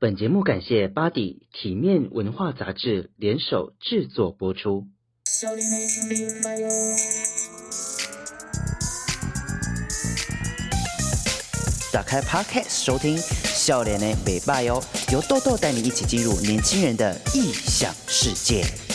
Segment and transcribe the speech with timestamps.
[0.00, 4.84] 本节目感谢巴迪体面文化杂志联手制作播出。
[11.92, 14.80] 打开 Podcast 收听，笑脸的北拜哟，
[15.12, 18.87] 由豆豆带你一起进入年轻人的异想世界。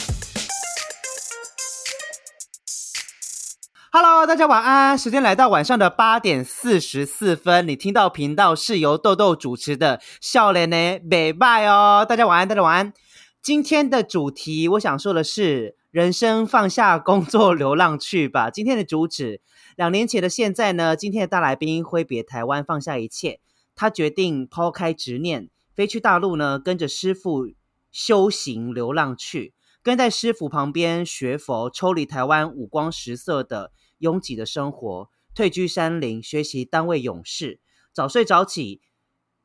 [3.96, 4.98] Hello，大家晚安。
[4.98, 12.04] 时间来到晚上的八点四十四分，你听到频道是由豆豆主持的《笑脸呢美拜》哦。
[12.04, 12.92] 大家晚安，大家晚安。
[13.40, 18.50] 今天的主题，我想说的是，人生放下工作，流浪去吧。
[18.52, 19.42] 今天的主旨，
[19.76, 23.42] 两年前的现在呢，今天的大来宾挥别台湾，放下一切，
[23.76, 27.46] 他决定抛开执念，飞去大陆呢，跟着师傅
[27.92, 29.54] 修行流浪去，
[29.84, 33.70] 跟在师傅旁边学佛，抽离台湾五光十色的。
[34.00, 37.60] 拥挤的生活，退居山林，学习单位勇士，
[37.92, 38.82] 早睡早起。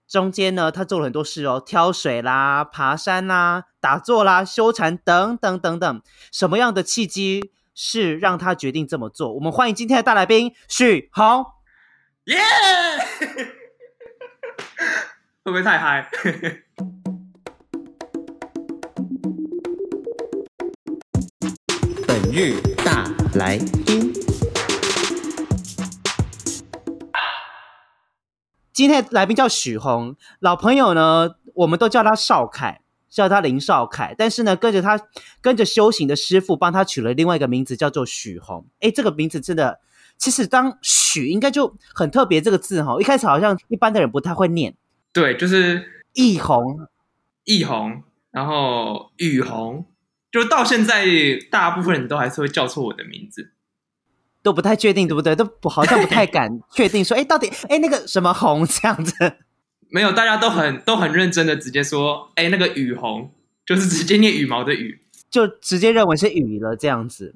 [0.07, 6.03] 中间呢，他做了很多事哦，挑水啦、爬山啦、打坐啦、修禅等等等等。
[6.33, 9.35] 什么样的契机是让他决定这么做？
[9.35, 11.45] 我们欢迎今天的大来宾许宏。
[12.25, 13.49] 耶！Yeah!
[15.45, 16.11] 会不会太嗨？
[22.07, 23.98] 本日大来宾。
[28.79, 34.15] 今天的来宾叫许宏，老朋友呢，我们都叫他少凯，叫他林少凯。
[34.17, 35.01] 但是呢，跟着他
[35.41, 38.65] 跟着修行的师傅，帮他取了另外一个名字，叫做许宏。
[38.79, 39.81] 哎，这个名字真的，
[40.17, 42.97] 其实当许应该就很特别这个字哈。
[43.01, 44.77] 一开始好像一般的人不太会念。
[45.13, 46.87] 对，就是易宏，
[47.43, 49.87] 易宏，然后雨宏，
[50.31, 51.05] 就到现在
[51.51, 53.55] 大部分人都还是会叫错我的名字。
[54.43, 55.35] 都不太确定，对不对？
[55.35, 59.13] 都不好像不太敢 确定说，哎，到底哎那个什么红这样子？
[59.91, 63.33] 没有，大家都很都很认真的直接说，哎，那个雨红
[63.67, 67.35] 就是直接念羽毛的羽，就直接认为是雨了这样子。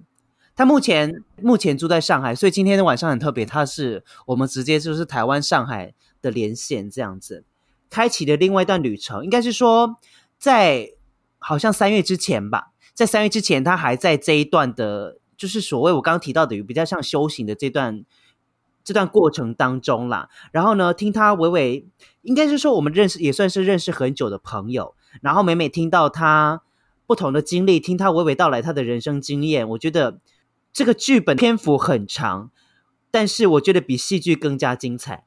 [0.55, 7.45] 他目前目前住在上海，所以今天的晚上很特别，他是我们直接就是台湾上海的连线这样子，
[7.91, 9.25] 开启的另外一段旅程。
[9.25, 9.97] 应该是说，
[10.39, 10.91] 在
[11.39, 15.19] 好像三月之前吧，在三月之前，他还在这一段的。
[15.43, 18.05] 就是所谓我刚刚提到的，比较像修行的这段
[18.85, 20.29] 这段过程当中啦。
[20.53, 21.85] 然后呢，听他娓娓，
[22.21, 24.95] 应该是说我们认识也算是认识很久的朋友。
[25.21, 26.63] 然后每每听到他
[27.09, 30.21] 不同的经历，听他娓娓道来他的人生经验，我觉得
[30.73, 32.53] 这个剧本篇幅很长，
[33.11, 35.25] 但是我觉得比戏剧更加精彩。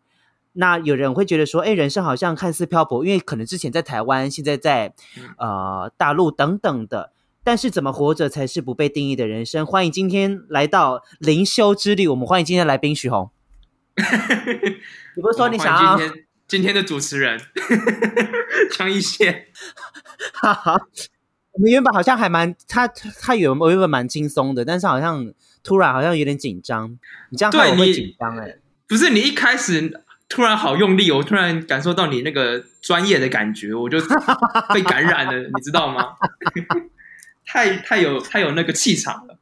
[0.54, 4.94] 那有人会觉得说，哎，人生好像看似漂泊，因为可能之前在台湾，现在在
[5.38, 7.12] 呃大陆等等的。
[7.46, 9.64] 但是怎么活着才是不被定义的人生？
[9.64, 13.30] 欢迎今天来到灵修之旅，我们欢迎今天来宾许宏。
[15.16, 17.40] 你不是说你想要今天今天的主持人
[18.76, 19.46] 张一线？
[20.34, 20.74] 哈哈，
[21.52, 25.32] 我们原本好像还蛮他他原本原本蛮轻松的，但是好像
[25.64, 26.98] 突然好像有点紧张。
[27.30, 28.36] 你这样会不会紧张？
[28.42, 28.58] 哎，
[28.88, 34.00] 不是你一开始突然好用力，我突然感受到你那个专业的感觉，我就
[34.74, 36.16] 被感染了，你知道吗？
[37.46, 39.38] 太太有太有那个气场了。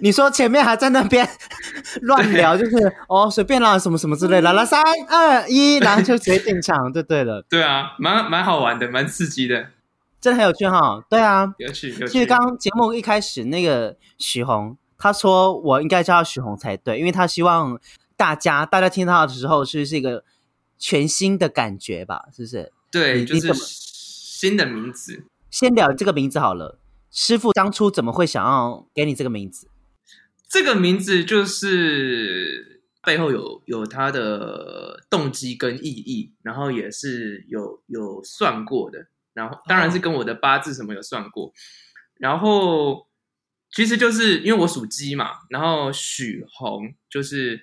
[0.00, 1.28] 你说前面还在那边
[2.02, 2.76] 乱聊，就是
[3.08, 7.44] 哦随便啦什么什么之类的，来三二一，然后就直接进场就对了。
[7.50, 9.70] 对啊，蛮蛮好玩的，蛮刺激的，
[10.20, 11.04] 真的很有趣哈。
[11.10, 12.08] 对啊，有趣有趣。
[12.08, 17.76] 其实刚刚节目一开始那个许宏，他说我应该叫他许宏才对，因为他希望
[18.16, 20.22] 大家大家听到的时候是是一个
[20.78, 22.72] 全新的感觉吧，是不是？
[22.92, 25.24] 对，就是新的名字。
[25.50, 26.78] 先聊这个名字好了。
[27.14, 29.68] 师傅当初怎么会想要给你这个名字？
[30.48, 41.52] 这个名字就是背后有有他的动机跟意义，然后也是有有算过的，然后当然是跟我的八字什么有算过，哦、
[42.14, 43.06] 然后
[43.70, 47.60] 其实就是因为我属鸡嘛，然后许宏就是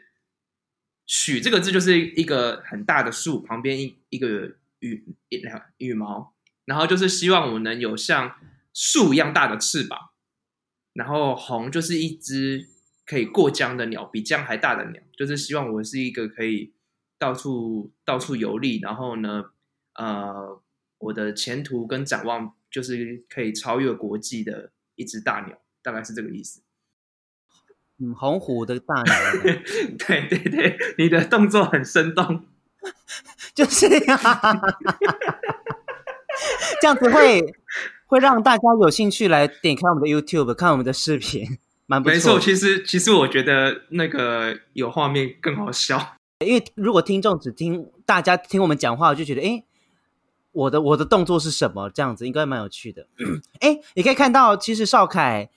[1.07, 5.41] 许这个字就是一个很大的树旁边一一个羽一
[5.79, 8.35] 羽毛，然后就是希望我能有像。
[8.81, 10.11] 树一样大的翅膀，
[10.93, 12.69] 然后红就是一只
[13.05, 16.73] 可以过江的鸟，比江还大的鸟，就是希望我是一个可以
[17.17, 19.51] 到处到处游历，然后呢，
[19.95, 20.61] 呃，
[20.97, 26.61] 我的前途跟展望就是可以超越国际的一只大鸟，大概是这个意思。
[27.97, 29.13] 嗯，红虎的大鸟。
[30.07, 32.47] 对对对，你的动作很生动，
[33.53, 34.15] 就是呀，
[36.79, 37.41] 这样子会。
[38.09, 42.13] 会让大家有兴趣来点开我们的 YouTube 看我们的视频， 蛮不错。
[42.13, 49.63] 没错，其实其实我觉得那个有画面更好笑，因为如果听众只听大家听我们讲话，我就觉得哎，
[50.51, 53.05] 我的我的动作是什么，这样子应该蛮有趣的。
[53.61, 55.51] 哎，你可以看到，其实邵凯、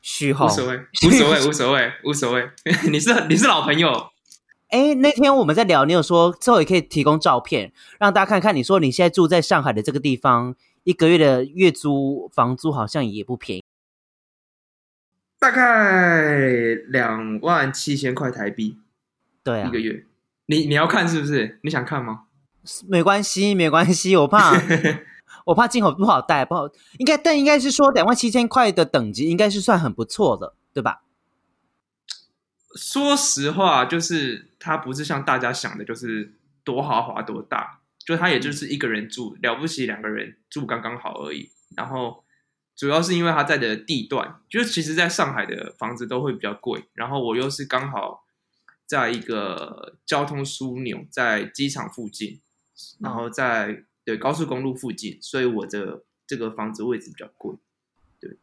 [0.00, 2.50] 许閎无所谓，无所谓，无所谓， 无所谓。
[2.90, 4.08] 你是你是老朋友。
[4.68, 8.54] 哎，那天我们在聊，你有说之后也可以提供照片，让大家看看。
[8.54, 10.54] 你说你现在住在上海的这个地方，
[10.84, 13.64] 一个月的月租房租好像也不便宜，
[15.38, 18.78] 大概两万七千块台币。
[19.42, 20.06] 对啊，一个月。
[20.46, 21.58] 你你要看是不是？
[21.62, 22.24] 你想看吗？
[22.88, 24.52] 没关系，没关系，我怕
[25.46, 26.68] 我怕进口不好带，不好
[26.98, 31.02] 应该，但应该是说两万七千块的等级应该是算很不错的，对吧？
[32.76, 41.50] 说实话，就是它不是像大家想的，就是多豪华多大，就他也就是一个人住，了不起两个人住刚刚好而已。
[41.76, 42.24] 然后
[42.74, 48.24] 主要是因为他在的地段，就是其实在上海的房子都会比较贵，然后我又是刚好。
[48.86, 52.40] 在一个交通枢纽，在机场附近，
[52.98, 57.54] 然后在对高速公路附近，所以我的这个房子位置比较贵。
[58.18, 58.36] 对，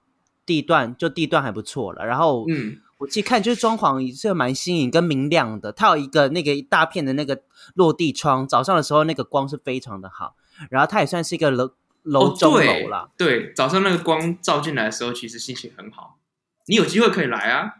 [0.45, 2.06] 地段就地段还不错了。
[2.06, 5.71] 然后，嗯，我去看就是装潢也是蛮新颖跟明亮的。
[5.71, 7.41] 它有一个那个一大片的那个
[7.75, 10.35] 落地窗，早上的时候那个光是非常的好。
[10.69, 11.71] 然后它也算是一个楼
[12.03, 13.11] 楼中楼了。
[13.17, 16.17] 对，早上那个光照进来的时候，其实心情很好。
[16.65, 17.75] 你有机会可以来啊。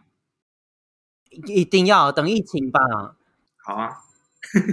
[1.46, 2.80] 一定要等疫情吧。
[3.62, 3.98] 好啊，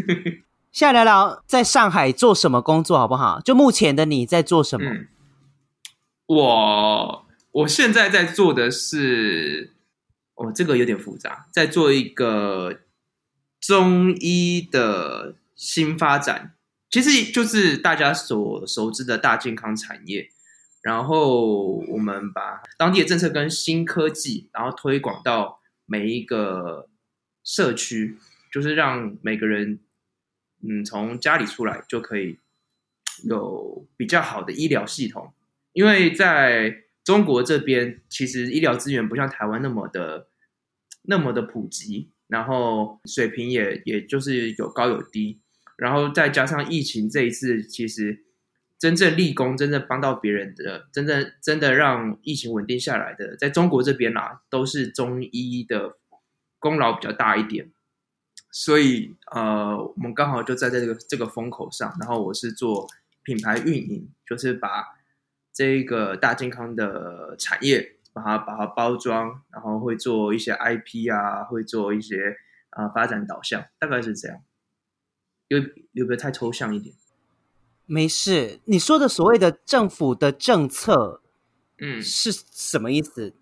[0.72, 3.42] 下来聊聊在上海做什么工作好不好？
[3.42, 4.90] 就目前的你在做什么？
[4.90, 5.08] 嗯、
[6.28, 9.75] 我我现在在做的是，
[10.36, 12.82] 哦，这个有点复杂，在做一个
[13.60, 16.56] 中医的新发展，
[16.90, 20.30] 其实就是大家所熟知的大健康产业。
[20.82, 25.60] 然后我们把当地的政策跟新科技，然后推广到。
[25.88, 26.90] 每一个
[27.44, 28.18] 社区，
[28.52, 29.78] 就是让每个人，
[30.68, 32.40] 嗯，从家里出来就可以
[33.24, 35.32] 有比较好的医疗系统。
[35.74, 40.28] 因为在中国这边，其实医疗资源不像台湾那么的
[41.04, 45.40] 那么的普及，然后水平也也就是有高有低，
[45.78, 48.24] 然后再加上疫情这一次，其实。
[48.78, 55.96] 真正立功、真正帮到别人的、真正真的让疫情稳定下来的，在中国这边啦，都是中医的
[56.60, 57.72] 功劳比较大一点。
[58.52, 61.96] 所以，呃，我们刚好就站在这个这个风口上。
[62.02, 62.86] 然后，我是做
[63.24, 64.98] 品牌运营，就是把
[65.56, 72.36] 这个大健康的产业，把它把它包装，然后会做一些 IP 啊，会做一些
[72.72, 74.42] 啊、呃、发展导向，大概是这样。
[75.48, 75.58] 有
[75.94, 76.94] 有没有太抽象一点？
[77.86, 81.22] 没事，你说的所谓的政府的政策，
[81.78, 83.30] 嗯，是什么意思？
[83.30, 83.34] 嗯、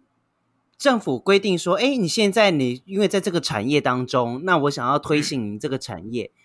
[0.78, 6.38] 政府规定说，哎，你现在你因为在这个产业当中，那我想要推行这个产业，嗯、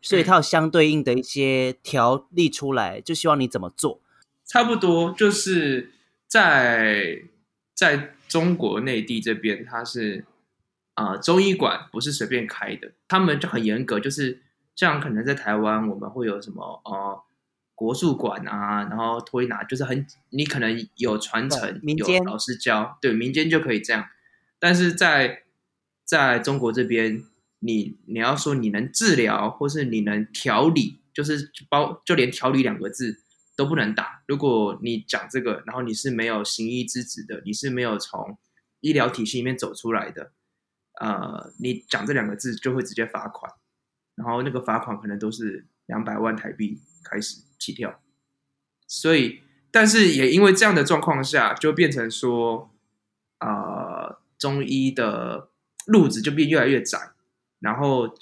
[0.00, 4.00] 所以它有相对应的一些条例出来，就希望你怎么做。
[4.50, 5.92] 差不多就是
[6.26, 7.22] 在
[7.72, 10.24] 在中国内地这边，它是
[10.94, 14.40] 啊、呃，中医馆不是随便开的，他们就很严格，就是
[14.74, 17.22] 像可能在台湾，我们会有什么呃。
[17.80, 24.06] 国术馆啊，然后推拿就是很，你可能有传承，民间有老师教，对，民间就可以这样。
[24.58, 25.44] 但是在
[26.04, 27.24] 在中国这边，
[27.60, 33.18] 你你要说你能治疗，或是你能调理，就是包就连调理两个字
[33.60, 34.22] 都不能打。
[34.26, 38.38] 如果你讲这个，然后你是没有行医之实的，你是没有从
[38.80, 40.32] 医疗体系里面走出来的，
[40.98, 43.52] 呃，你讲这两个字就会直接罚款，
[44.14, 47.42] 然后那个罚款可能都是两百万台币开始。
[47.60, 48.00] 起跳，
[48.86, 49.40] 所以，
[49.70, 52.70] 但是也因为这样的状况下，就变成说，
[53.38, 55.50] 呃，中医的
[55.84, 57.12] 路子就变越来越窄，
[57.58, 58.16] 然后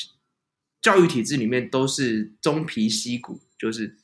[0.83, 3.97] 教育体制里面都是中皮西骨，就是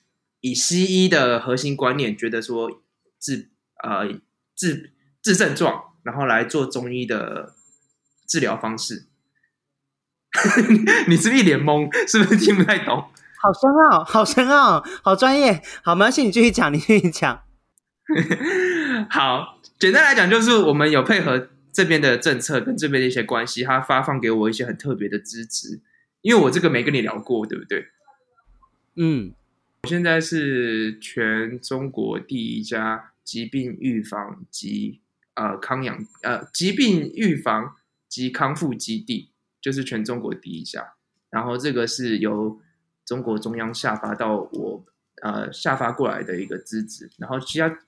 [0.44, 2.82] 以西医的核心观念，觉得说
[3.18, 3.48] 治
[3.82, 4.06] 呃
[4.54, 7.54] 治治症状，然后来做中医的
[8.28, 9.06] 治疗方式。
[11.08, 11.90] 你是不是一脸懵？
[12.06, 13.08] 是不是听不太懂？
[13.40, 15.62] 好深奥，好深奥，好专业。
[15.82, 17.42] 好，没关系，你继续讲，你继续讲。
[19.08, 25.80] 好，简单来讲，就是我们有配合这边的政策跟这边的一些关系，他发放给我一些很特别的支持。
[26.20, 27.86] 因为我这个没跟你聊过，对不对？
[28.96, 29.32] 嗯，
[29.84, 35.02] 我现在是全中国第一家疾病预防及
[35.34, 37.76] 呃康养呃疾病预防
[38.08, 39.28] 及康复基地，
[39.60, 40.94] 就是全中国第一家。
[41.28, 42.58] 然后这个是由
[43.04, 44.86] 中国中央下发到我，
[45.20, 47.78] 呃，下发过来的一个资质，然后其他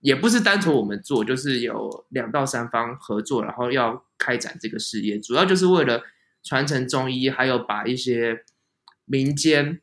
[0.00, 6.02] 也不是单纯我们做，就是有两到三方合作，然后要开展这个事业，主要就是为了
[6.42, 8.44] 传承中医，还有把一些
[9.06, 9.80] 民间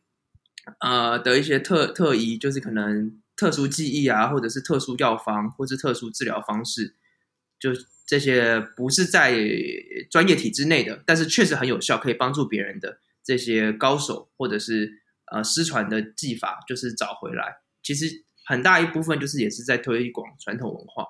[0.79, 6.95] 呃的一些特特异，就是可能特殊技艺啊，或者是特殊药方，或是特殊治疗方式，
[7.59, 7.71] 就
[8.05, 9.37] 这些不是在
[10.09, 17.57] 专业体制内的，但是确实很有效，可以帮助别人的这些高手，或者是呃失传的技法，就是找回来。
[17.81, 21.07] 其实很大一部分就是也是在推广传统文化。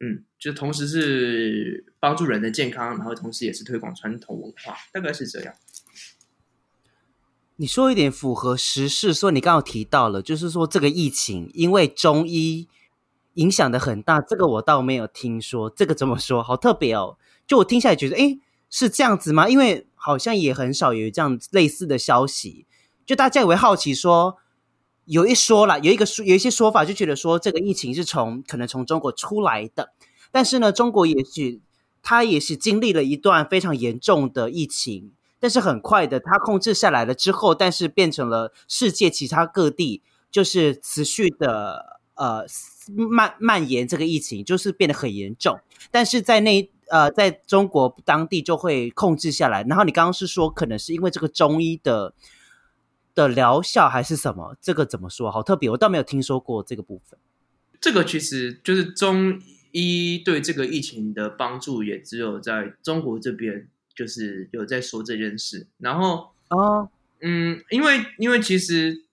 [0.00, 5.52] 嗯，就同时是帮助人的健康，然后同时也是推广传统文化，大概是这样。
[7.60, 12.68] 你说一点符合时事，说你刚刚提到了，就是说这个疫情因为中医
[13.34, 15.68] 影响的很大，这个我倒没有听说。
[15.68, 16.40] 这个怎么说？
[16.40, 17.16] 好特别哦！
[17.48, 18.38] 就我听下来觉得，诶，
[18.70, 19.48] 是这样子吗？
[19.48, 22.64] 因为好像也很少有这样类似的消息，
[23.04, 24.36] 就大家也会好奇说。
[25.06, 29.92] 有一说啦，有一个说，有一些说法就觉得说这个疫情是从可能从中国出来的，
[30.30, 31.60] 但是呢，中国也许
[32.02, 42.44] 它也是经历了一段非常严重的疫情，但是很快的它控制下来了之后，但是变成了世界其他各地就是持续的呃
[42.88, 45.58] 蔓蔓延这个疫情，就是变得很严重，
[45.90, 49.62] 但是在那呃在中国当地就会控制下来。
[49.64, 52.14] 然后你刚刚是说可能是因为这个中医的。
[53.14, 54.56] 的疗效还是什么？
[54.60, 55.28] 这个怎么说？
[55.28, 57.18] 好特别，我倒没有听说过这个部分。
[57.80, 59.42] 这个其实就是中
[59.72, 63.66] 医对这个疫情的帮助，也只有在中国这边，
[63.98, 65.66] 就是有在说这件事。
[65.78, 66.88] 然后，哦，
[67.20, 69.04] 嗯，因为因为其实，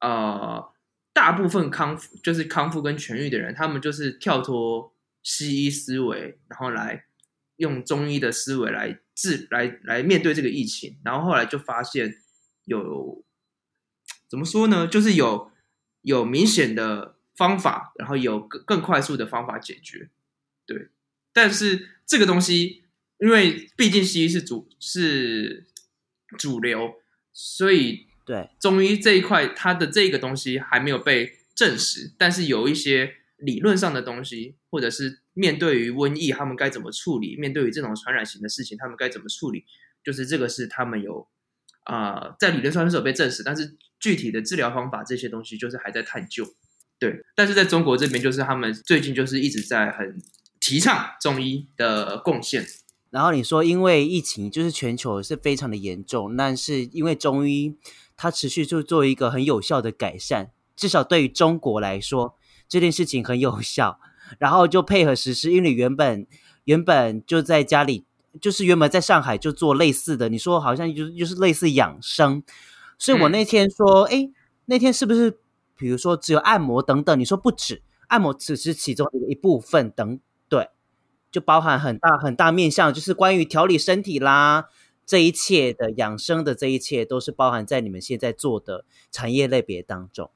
[0.00, 0.72] 呃，
[1.12, 7.06] 大部分康复就是康复跟痊愈的人，他们就是跳脱西医思维，然后来
[7.56, 10.98] 用中医的思维来治，来来面对这个疫情。
[11.04, 12.14] 然后后来就发现
[12.66, 13.24] 有。
[14.28, 14.86] 怎么说呢？
[14.86, 15.50] 就是有
[16.00, 20.08] 有明显的方法，然后有更更快速的方法解决，
[20.64, 20.88] 对。
[21.34, 22.81] 但是这个东西，
[23.22, 25.66] 因为毕竟西医是主是
[26.38, 26.94] 主流，
[27.32, 32.12] 所以对中医这一块，它的这个东西还没有被证实。
[32.18, 37.36] 但是有一些理论上的东西，或者是面对于瘟疫，他们该怎么处理？
[37.36, 39.64] 面对于这种传染型的事情，他们该怎么处理？
[40.04, 41.28] 就是这个是他们有
[41.84, 43.76] 啊、呃，在理论上是有被证实，但是。
[44.02, 46.44] 具体的治疗方法这些东西就是还在探究，
[46.98, 47.24] 对。
[47.36, 50.20] 但是在中国这边，就是他们最近就是一直在很
[50.58, 52.66] 提倡中医的贡献。
[53.12, 57.76] 然后你说，因为疫情就是全球是非常的严重，但是因为中医
[58.16, 62.34] 它持续就做一个很有效的改善，至少对于中国来说，
[62.66, 64.00] 这件事情很有效。
[64.38, 66.26] 然后就配合实施，因为你原本
[66.64, 68.06] 原本就在家里，
[68.40, 72.42] 就是原本在上海就做类似的，你说好像就就是类似养生。
[72.98, 75.38] 所以我那天说，哎、嗯，那天是不是，
[75.76, 77.20] 比如说只有按摩等等？
[77.20, 80.31] 你说不止，按摩只是其中的一部分，等对，
[81.32, 84.68] 就包含很大很大面向，就是关于调理身体啦，
[85.04, 90.30] 这一切的养生的这一切，都是包含在你们现在做的产业类别当中。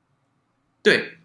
[0.82, 1.18] 对，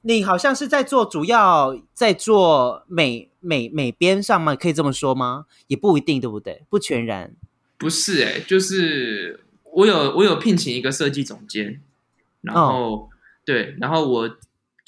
[0.00, 4.54] 你好像是在做，主要在做美美美编上吗？
[4.54, 5.44] 可以这么说吗？
[5.66, 6.64] 也不一定，对不对？
[6.70, 7.34] 不全然，
[7.76, 9.44] 不是哎、欸，就是。
[9.70, 11.82] 我有我有聘请一个设计总监，
[12.40, 13.08] 然后、oh.
[13.44, 14.28] 对，然后我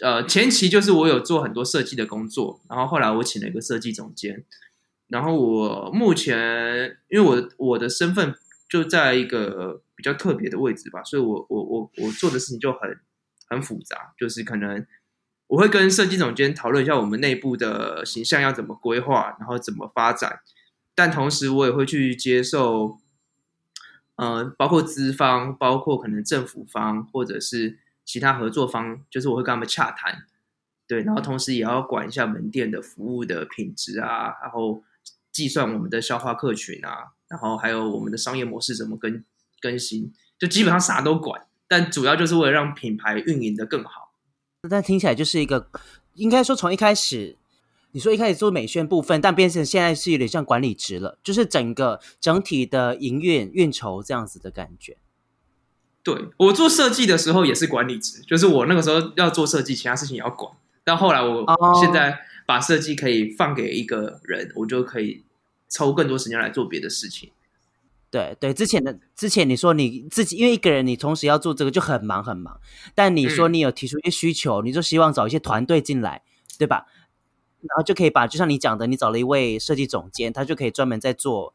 [0.02, 4.44] 呃前期就是我有做很多设计的工作，然后后来我请了一个设计总监，
[5.08, 8.34] 然后我目前因为我我的身份
[8.68, 12.98] 就在一个比较特别的位置吧，所以我我我我做的事情就很
[13.48, 14.86] 很复杂，就是可能
[15.48, 20.40] 我会跟设计总监讨论一下我们内部的形象要怎么规划，然后怎么发展，
[20.94, 22.98] 但同时我也会去接受。
[24.16, 27.78] 呃，包括资方，包括可能政府方，或者是
[28.10, 30.24] 其他合作方，就是我会跟他们洽谈，
[30.88, 34.82] 对，然后同时也要管一下门店的服务的品质啊，然后
[35.30, 39.22] 计算我们的消化客群啊，然后还有我们的商业模式怎么更
[39.60, 44.12] 更新，就基本上啥都管，但主要就是为了让品牌运营的更好。
[44.68, 45.70] 但听起来就是一个，
[46.14, 47.36] 应该说从一开始。
[47.92, 54.96] 你说一开始做美宣部分，但变成现在是有点像管理职了，就是整个整体的营运运筹这样子的感觉。
[56.02, 60.52] 对，我做设计的时候也是管理职，就是我那个时候要做设计，其他事情也要管。
[60.82, 61.44] 但后来我
[61.80, 65.24] 现在把设计可以放给一个人，哦、我就可以
[65.68, 67.30] 抽更多时间来做别的事情。
[68.10, 72.60] 对对，之前的之前你说你自己因为一个人，你同时要做这个就很忙很忙。
[72.94, 76.22] 但你说你有提出一些需求，嗯、你就希望找一些团队进来，
[76.58, 76.86] 对吧？
[77.60, 81.54] 然后就可以把，就像你讲的，你找了一位设计总监，他就可以专门在做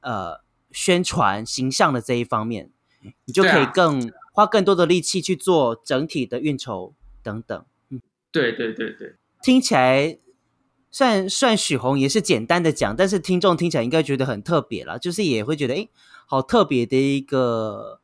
[0.00, 0.40] 呃
[0.72, 2.70] 宣传形象的这一方面，
[3.24, 7.64] 你就可以更花更多的力气去做整体的运筹等等。
[7.90, 8.00] 嗯，
[8.32, 10.18] 对对对对，听起来
[10.90, 15.88] 算算许宏也是简单的讲，但是听众听起来应该觉得很特别了，就是也会觉得哎，
[16.26, 18.00] 好特别的一个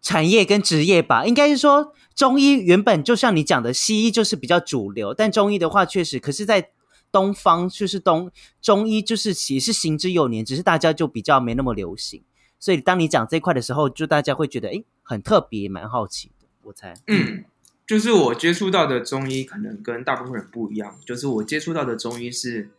[0.00, 6.70] 产业跟职业吧，应该是说中医原本就像你讲的，西医就是比较主流，但中医的话确实，可是在
[7.10, 8.30] 东方就是东
[8.60, 12.22] 中医就是也是行之有年，只是大家就比较没那么流行，
[12.64, 16.94] 所以当你讲这块的时候，就大家会觉得诶很特别，蛮好奇的，我猜。
[17.08, 17.44] 嗯。
[17.86, 22.70] 就是我接触到的中医可能跟大部分人不一样，就是我接触到的中医是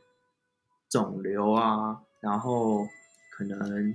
[0.89, 2.87] 肿瘤啊，然后
[3.29, 3.93] 可能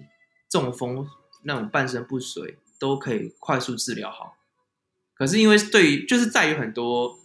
[0.49, 1.09] 中风
[1.43, 4.37] 那种半身不遂都可以快速治疗好。
[5.15, 7.19] 可是因为对于就是在于很多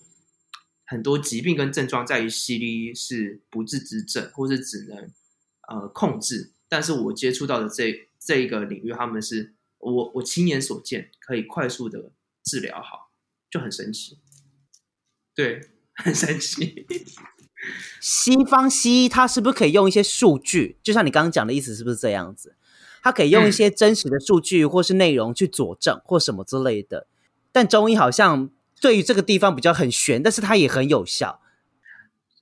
[0.88, 5.12] 很多疾病跟症状，在于西医是不治之症，或是只能
[5.67, 6.50] 呃控制。
[6.67, 12.12] 但是我接触到的这这一个领域，他们是我我亲眼所见，可以快速的
[12.44, 13.05] 治疗好。
[13.48, 14.17] 就很神奇，
[15.34, 15.62] 对，
[15.94, 16.86] 很神奇。
[18.01, 20.77] 西方西医它是不是可以用一些数据？
[20.84, 22.58] 就像你刚刚讲的意思，是不是这样子？
[23.01, 27.08] 它可以用一些真实的数据或是内容去佐证或什么之类的。
[27.53, 28.50] 但中医好像
[28.82, 31.39] 对于这个地方比较很悬，但是它也很有效。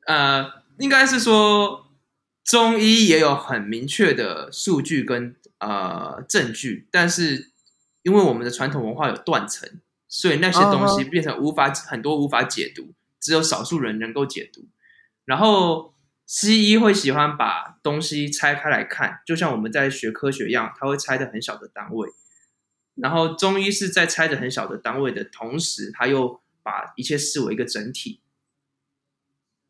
[0.08, 1.92] 呃，应该是说
[2.44, 7.52] 中医也有很明确的数据跟呃证据，但是
[8.02, 9.82] 因为我们的传统文化有断层。
[10.16, 11.86] 所以那些东西变成无法、oh, oh.
[11.88, 14.68] 很多无法解读，只有少数人能够解读。
[15.26, 15.96] 然后
[16.28, 22.08] 西医会喜欢把东西拆开来看，就像我们在学科学一样，它会拆的很小的单位。
[22.94, 28.22] 然后中医是在拆的很小的单位的同时，他又把一切视为一个整体。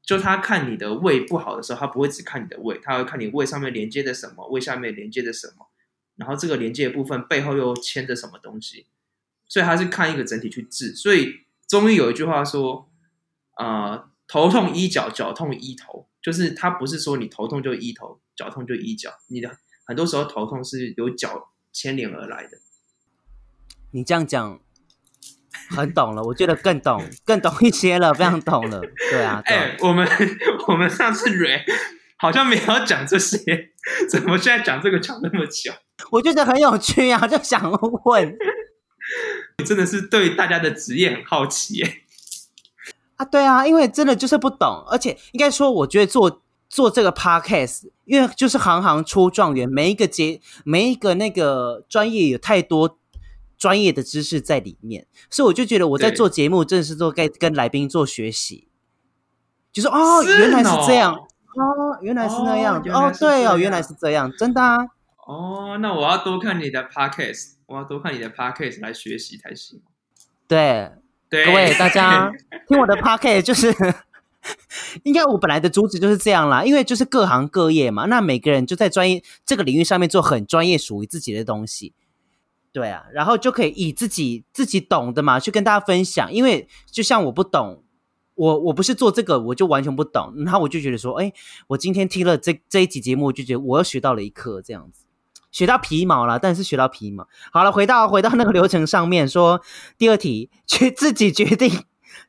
[0.02, 5.70] 就他看你的胃不好的时候，他不会只看你的胃，他会看你胃上面连接的什么，胃下面连接的什么，
[6.16, 8.88] 然后这个连接的部分背后又牵着什么东西。
[9.46, 12.90] 所以他是看一个整体去治，所以中医有一句话说，
[13.60, 19.56] 呃，头痛医脚，脚痛医头，就是他不是说你头痛就医头，脚痛就医脚，你的
[19.86, 22.58] 很多时候头痛是由脚牵连而来的。
[23.92, 24.60] 你这样讲
[25.70, 28.82] 很懂了，我觉得更懂，更懂一些了，非常懂了。
[29.12, 30.08] 对啊， 哎、欸，我们
[30.70, 31.64] 我们上次蕊
[32.18, 33.74] 好像没有讲这些，
[34.10, 35.72] 怎么现在讲这个讲那么久？
[36.12, 37.72] 我觉得很有趣啊，就想
[38.06, 38.38] 问。
[39.58, 41.98] 你 真的是对大家的职业很好奇耶？
[43.18, 52.98] 啊，对啊，因为真的就是不懂，而且应该说，我觉得做做这个 podcast，因为就是行行出状元，每一个节每一个那个专业有太多
[53.58, 58.68] 专业的知识在里面，所以我就觉得我在做节目，真的是做该跟来宾做学习，
[59.72, 64.78] 就是哦，原来是这样，哦，原来是那样，哦，哦，对哦，原来是这样，真的啊，
[65.28, 67.54] 哦，那我要多看你的 podcast。
[67.66, 69.82] 我要多看你的 podcast 来学习才行。
[70.48, 70.92] 对，
[71.30, 72.32] 对，各位大家
[72.68, 73.74] 听我的 podcast 就是，
[75.04, 81.94] 应该我本来的主旨就是这样啦，因为就是各行各业嘛，那每个人就在专业这个领域上面做很专业属于自己的东西。
[82.72, 86.32] 对啊，然后就可以以自己自己懂的嘛去跟大家分享。
[86.34, 87.84] 因为就像我不懂，
[88.36, 90.34] 我我不是做这个，我就完全不懂。
[90.38, 91.32] 然后我就觉得说，哎，
[91.68, 95.03] 我今天听了这这一集节目，我就觉得我又学到了一课，这样子。
[95.54, 97.30] 学到皮毛了，但是学到皮毛。
[97.54, 99.62] 好了，回到回到那个流程上面，说
[99.98, 101.86] 第二题，去自己决定，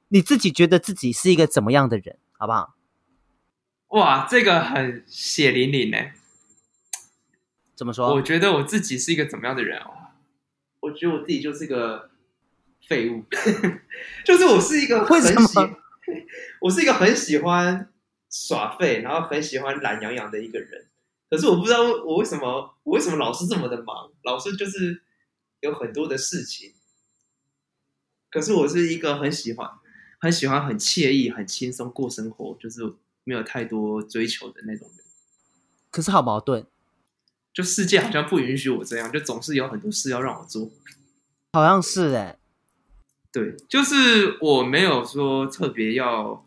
[0.08, 2.76] 你自己觉得自己是一个怎么样的人，好不好？
[3.88, 5.98] 哇，这个很血淋淋呢。
[7.74, 8.14] 怎么说？
[8.14, 9.90] 我觉得我自己是一个怎么样的人哦？
[10.80, 12.10] 我觉得我自己就是个
[12.86, 13.24] 废物，
[14.24, 15.58] 就是我是一个很喜？
[16.60, 17.88] 我是一个很喜欢
[18.30, 20.88] 耍废，然后很喜欢懒洋洋的一个人。
[21.34, 25.02] 可是我不知道我为什么我为什么老是这么的忙，老是就是
[25.62, 26.74] 有很多的事情。
[28.30, 29.68] 可是我是一个很喜欢
[30.20, 32.94] 很喜欢很惬意很轻松过生活，就是
[33.24, 35.04] 没有太多追求的那种人。
[35.90, 36.64] 可是好矛盾，
[37.52, 40.70] 就世界好像不允许我这样，就总是有很多事要让我做。
[41.52, 42.38] 好像是哎，
[43.32, 46.43] 对，就是我没有说特别要。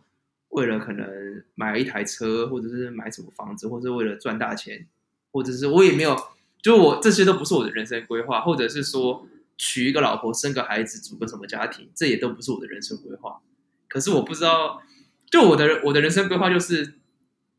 [0.49, 4.87] 为了可能买一台车，或者是买什么房子，或者是为了赚大钱，
[5.31, 6.15] 或者是我也没有，
[6.61, 13.41] 就我这些都不是我的人生规划，或者是说娶一个老婆、生个孩子、组个什么家庭，这也都不是我的人生规划。
[13.89, 14.81] 可是我不知道，
[15.29, 16.95] 就我的我的人生规划就是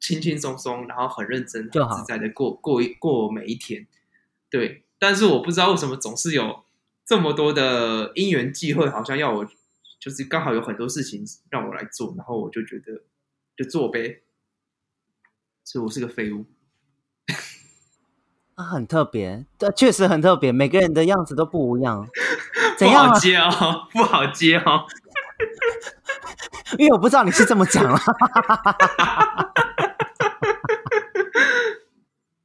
[0.00, 3.86] 轻轻松松，然后很认真、很自在的过过一过每一天。
[4.50, 6.64] 对，但是我不知道为什么总是有
[7.04, 9.46] 这么多的因缘际会，好像要我。
[9.98, 13.02] 就是刚好有很多事情让我来做，然后我就觉得
[13.56, 14.22] 就做呗，
[15.64, 16.46] 所以我是个废物。
[18.54, 22.08] 啊，很特别，这确实很特别，每个人的样子都不一样。
[22.78, 23.08] 怎样啊？
[23.08, 24.86] 不好接哦，不好接哦，
[26.78, 27.98] 因为我不知道你是这么讲了。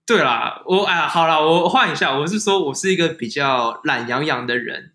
[0.05, 4.93] 对啦，我哎呀，好了，我换一下，我是说我是一个比较懒洋洋的人。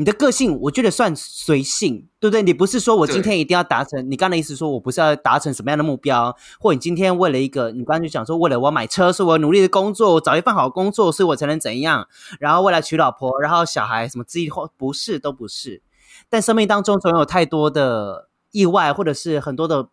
[0.00, 2.42] 你的个性，我觉得算随性，对不对？
[2.42, 12.08] 你不是说我今天一定要达成，你刚才的意思说我不是要达成什么样的目标，或你今天为了一个，你刚才就讲说为了我要买车，所以我努力的工作，我找一份好工作，所以我才能怎样，
[12.38, 15.82] 然后未来娶老婆，然后小孩什么之后，不是都不是。
[16.30, 19.90] 但生命当中总有太多的意外，或者是很多的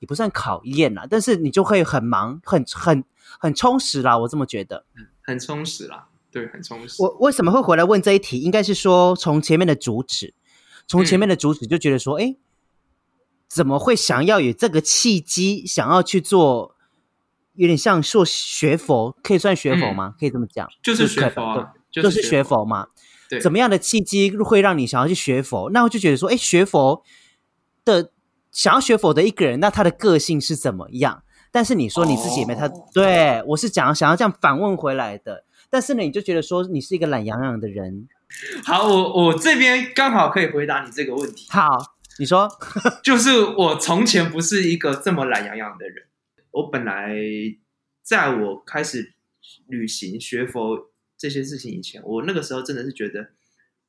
[0.00, 3.04] 也不算考验啦，但是你就会很忙，很很
[3.38, 4.84] 很充实啦，我这么觉得，
[5.22, 6.08] 很充实啦。
[6.30, 7.02] 对，很充实。
[7.02, 8.40] 我为什么会回来问这一题？
[8.40, 10.34] 应该是说，从前面的主旨，
[10.86, 12.36] 从前面的主旨就觉得说，哎、嗯，
[13.48, 16.74] 怎么会想要有这个契机，想要去做，
[17.54, 20.08] 有点像说学佛，可以算学佛吗？
[20.08, 22.88] 嗯、可以这么讲，就是学佛、啊就，就是学佛嘛。
[23.30, 25.70] 对，怎么样的契机会让你想要去学佛？
[25.70, 27.02] 那我就觉得说，哎，学佛
[27.84, 28.12] 的
[28.52, 31.22] 想要学佛的一个人，那他的个性是怎么样？
[31.50, 35.44] 但是你说你自己也没他，哦、对我是讲想要这样反问回来的。
[35.76, 38.08] 但是呢，你就觉得说你是一个懒洋洋的人。
[38.64, 41.46] 好，我我这边刚好可以回答你这个问题。
[41.50, 41.68] 好，
[42.18, 42.48] 你说，
[43.04, 46.06] 就是我从前不是一个这么懒洋洋的人。
[46.52, 47.14] 我本来
[48.02, 49.12] 在我开始
[49.66, 53.32] 旅行学佛这些事情以前，我那个时候真的是觉得，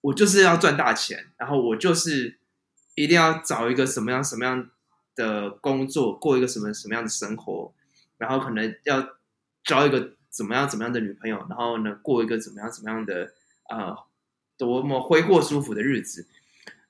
[0.01, 2.37] 我就是要赚大钱，然后我就是
[2.95, 4.69] 一定要找一个什么样什么样
[5.15, 7.73] 的工作，过一个什么什么样的生活，
[8.17, 9.07] 然后可能要
[9.63, 10.16] 交一个。
[10.37, 13.33] 怎么样怎么样的女朋友，然后呢，过一个怎么样怎么样的
[13.69, 13.97] 呃
[14.55, 16.27] 多么挥霍舒服的日子，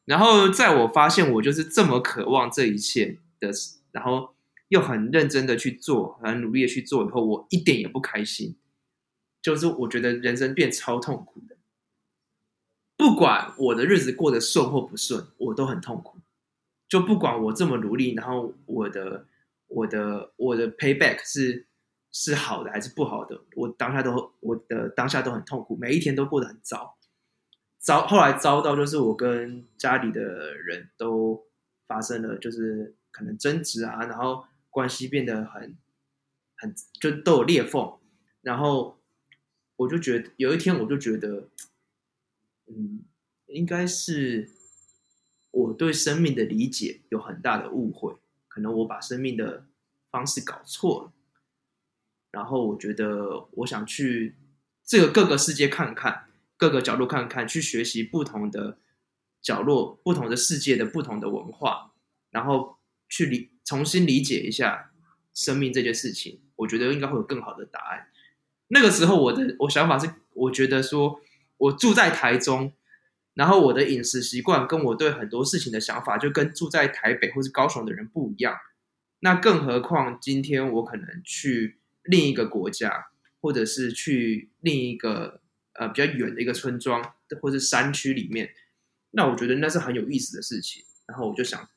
[0.03, 3.49] 然后在我发现我就是这么渴望这一切的，
[3.93, 4.35] 然后
[4.67, 8.57] 又很认真的去做，很努力的去做以后，我一点也不开心，
[9.41, 11.55] 就是我觉得人生变超痛苦的，
[12.97, 16.17] 不管我的日子过得顺或不顺，我都很痛苦，
[16.89, 19.25] 就不管我这么努力，然后我的
[19.67, 21.63] 我的我的 payback 是。
[22.11, 23.39] 是好的还是不好的？
[23.55, 26.97] 我当下都我的当下都很痛苦，每一天都过得很糟，
[27.77, 31.45] 糟后来糟到就是我跟家里的人都
[31.87, 35.77] 发生了，就是可能争执啊，然后关系变得很
[36.55, 37.99] 很就都有裂缝，
[38.41, 38.99] 然后
[39.75, 41.49] 我就觉得有一天我就觉得，
[42.65, 43.03] 嗯，
[43.45, 44.49] 应该是
[45.51, 48.15] 我对生命的理解有很大的误会，
[48.47, 49.65] 可能我把生命的
[50.09, 51.11] 方式搞错了。
[52.29, 54.35] 然后我觉得，我想去
[54.85, 56.25] 这个各个世界看看，
[56.57, 58.77] 各个角落看看，去学习不同的
[59.41, 61.93] 角落、不同的世界的不同的文化，
[62.29, 64.91] 然后去理重新理解一下
[65.33, 66.41] 生命这件事情。
[66.57, 68.07] 我觉得应该会有更好的答案。
[68.67, 71.21] 那个时候，我的我想法是，我觉得说
[71.57, 72.73] 我住在台中，
[73.33, 78.57] 然后我的饮食习惯跟我对很多事情的想法，就跟住在台北或是高雄的人不一样。
[79.21, 81.76] 那更何况今天我可能去。
[82.07, 83.07] 另一个国家，
[83.41, 85.41] 或者是去另一个
[85.73, 87.01] 呃比较远的一个村庄，
[87.41, 88.53] 或者是山区里面，
[89.11, 90.83] 那我觉得那是很有意思的事情。
[91.05, 91.69] 然后我就想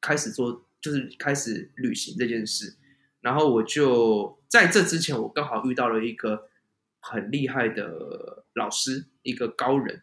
[0.00, 2.76] 开始做，就是开始旅行这件事。
[3.20, 6.48] 然后我就在这之前，我刚好遇到了一个
[7.00, 10.02] 很厉害的老师，一个高人。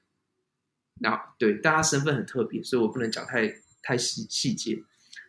[1.01, 4.83] 那对，但他身份很特别，所以我不能讲太太细细节。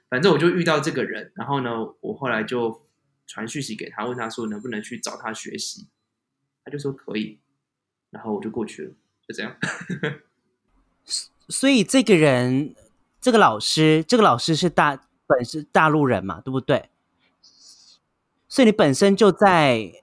[0.09, 2.86] 反正我就遇到这个人，然后呢，我后来就。
[3.27, 5.89] 传讯息给他，问他说能不能去找他学习，
[6.65, 7.39] 他就说可以，
[8.11, 8.95] 然后我就过去了，
[9.27, 9.57] 就这样。
[11.49, 12.75] 所以这个人，
[13.21, 16.91] 这个老师，这个老师是大本是大陆人嘛，对不对？
[18.49, 20.03] 所以你本身就在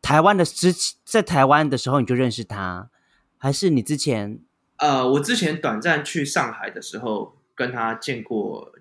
[0.00, 0.72] 台湾的之
[1.04, 2.90] 在台湾的时候你就认识他，
[3.36, 4.40] 还是你之前？
[4.78, 8.72] 呃，我之前短暂去上海的时候跟他见过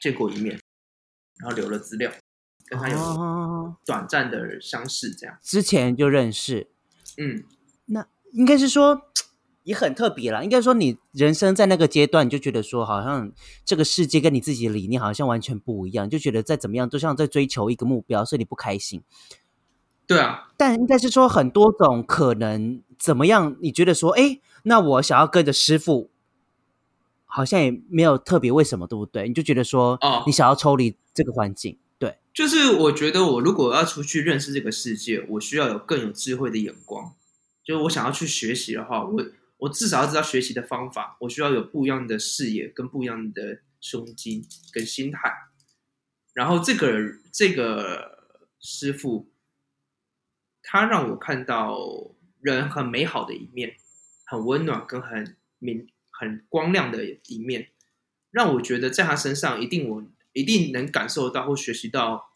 [0.00, 0.60] 见过一面，
[1.38, 2.12] 然后留了资料。
[2.72, 6.68] 跟他有短暂的相识，这样、哦、之前就认识，
[7.18, 7.44] 嗯，
[7.86, 9.02] 那应该是说
[9.64, 10.42] 也很特别啦。
[10.42, 13.30] 应该说你人生在那个阶段，你就觉得说好像
[13.66, 19.02] 这个世界跟你自己的理念好像完全不一样，就觉得再怎么样都像在追求一个目标，所以你不开心。
[20.06, 23.54] 对啊，但应该是说很多种可能，怎么样？
[23.60, 26.10] 你觉得说，哎，那我想要跟着师傅，
[27.26, 29.28] 好像也没有特别为什么，对不对？
[29.28, 31.78] 你就觉得说，哦，你想要抽离这个环境。
[32.02, 37.14] 对就是我觉得，我如果要出去认识这个世界，我需要有更有智慧的眼光。
[37.62, 39.24] 就是我想要去学习的话，我
[39.58, 41.16] 我至少要知道学习的方法。
[41.20, 45.32] 我需要有不一样的视野，跟不一样的胸襟跟心态。
[46.34, 48.18] 然后这个这个
[48.58, 49.30] 师傅，
[50.60, 51.78] 他让我看到
[52.40, 53.76] 人很美好的一面，
[54.24, 57.68] 很温暖跟很明很光亮的一面，
[58.32, 60.04] 让我觉得在他身上一定我。
[60.32, 62.30] 一定能感受到或学习到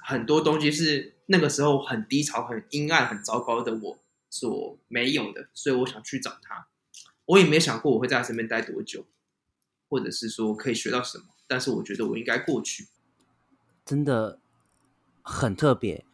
[0.00, 3.98] 很多东西，是那个时候很低潮、很阴暗、很糟糕的我
[4.30, 6.68] 所没有的，所以我想去找他。
[7.26, 9.06] 我也没想过我会在他身边待多久，
[9.88, 11.24] 或者是说可以学到什么。
[11.46, 12.88] 但是我觉得我应该过去，
[13.84, 14.38] 真的
[15.22, 16.04] 很特别。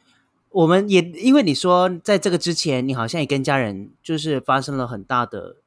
[0.51, 5.59] 我们也因为你说在这个之前，你好像也跟家人就是发生了很大的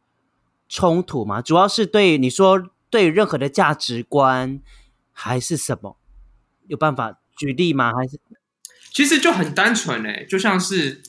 [0.68, 4.62] 冲突嘛，主要是对你说对任何的价值观
[5.12, 5.98] 还是什么，
[6.68, 7.92] 有办法举例吗？
[7.92, 8.20] 还是
[8.94, 11.02] 其实就很单纯哎，就像是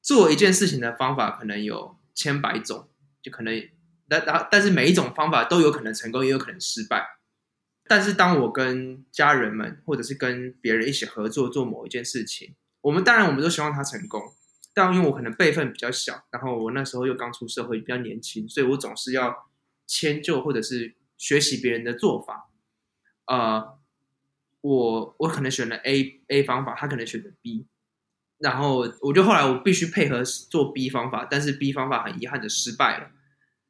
[0.00, 2.88] 做一件事情的方法可能有千百种，
[3.22, 3.52] 就可能
[4.08, 7.06] 但但但是每一种方法都有可能成功，也有可能失败。
[7.86, 12.54] 但是当我跟家人们或者是跟别人一起合作做某一件事情。
[12.80, 14.22] 我们当然，我们都希望他成功，
[14.72, 19.45] 但因为我可能辈分比较小，然后我那时候又刚出社会，比较年轻，所以我总是要
[19.86, 22.50] 迁就或者是学习别人的做法。
[23.26, 23.78] 呃，
[24.60, 27.66] 我我可能选了 A A 方法，他可能选择 B，
[28.38, 33.10] 然后我就后来我必须配合做 B 方法，但是 B 方法很遗憾的失败了。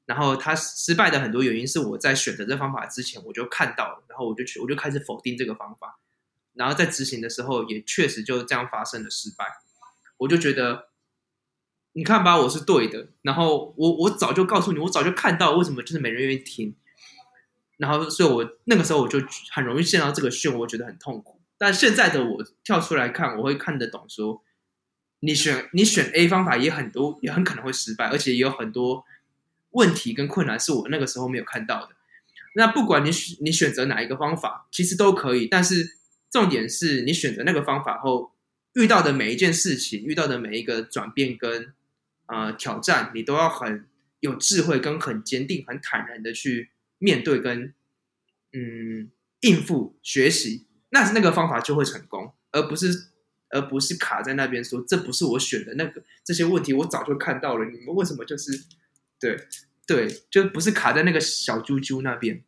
[0.07, 5.99] 然后他失败的很多原因是我在选择这方法之前我就看到了，然后我就去我就开始否定这个方法。
[6.53, 9.45] 然后在执行的时候，也确实就这样发生了失败。
[10.19, 10.89] 我就觉得，
[11.97, 13.09] 你看吧，我是对的。
[13.23, 16.75] 然后我我早就告诉你，我早就看到为什么就是没人愿意听。
[17.79, 19.19] 然后，所以我那个时候我就
[19.51, 21.41] 很容易陷到这个漩涡，我觉得很痛苦。
[21.57, 24.43] 但现在的我跳出来看，我会看得懂说，
[25.21, 29.05] 你选你选 A 方法也很多，也很可能会失败，而且也有很多
[29.71, 31.91] 问题跟困难是我那个时候没有看到的。
[32.55, 35.97] 那不管你你选择哪一个方法，其实都可以，但是。
[36.29, 38.33] 重点是你选择那个方法后
[38.75, 41.73] 遇到的每一件事情，遇到的每一个转变跟
[42.27, 43.87] 呃挑战，你都要很
[44.21, 47.75] 有智慧跟很坚定、很坦然的去面对跟
[48.53, 49.11] 嗯
[49.41, 53.11] 应付学习，那那个方法就会成功，而不是
[53.51, 58.53] 而不是卡在那边说这不是我选的那个这些问题，我早就看到了，你们为什么就是
[59.19, 59.37] 对
[59.87, 62.43] 对，就不是卡在那个小猪猪那边？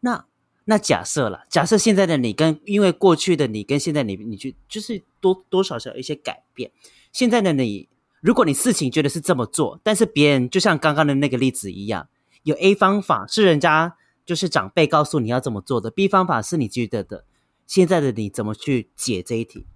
[0.00, 0.26] 那。
[0.68, 6.72] 那假设了，假设现在的你跟因为过去的你跟现在你，你去就是多多少少一些改变。
[7.12, 7.88] 现在的你，
[8.26, 12.08] 如果你事情觉得是这么做，但是别人就像刚刚的那个例子一样，
[12.42, 17.24] 有 A 方法是人家就是长辈告诉你要怎么做的，B 方法是你觉得的。
[17.68, 19.68] 现在的你怎么去解这一题？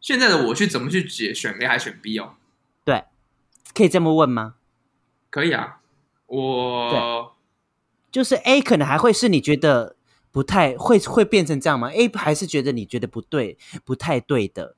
[0.00, 1.34] 现在的我去怎么去解？
[1.34, 2.34] 选 A 还是选 B 哦？
[2.84, 3.06] 对，
[3.74, 4.54] 可以这么问吗？
[5.30, 5.80] 可以啊，
[6.26, 7.34] 我。
[8.12, 9.96] 就是 A 可能还会是你觉得
[10.30, 14.76] 不太会会变成这样吗？A 还是觉得你觉得不对，不太对的，